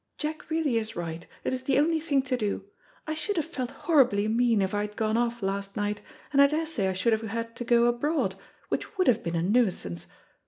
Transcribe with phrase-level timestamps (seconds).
[0.17, 2.63] Jack really is right; it is the only thing to do.
[3.05, 6.01] I should have felt horribly mean if I had gone off last night,
[6.33, 8.33] and I daresay I should have had to go abroad,
[8.69, 10.07] which would have been a nuisance.